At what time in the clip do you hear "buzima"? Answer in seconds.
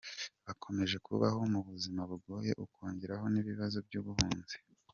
1.67-2.01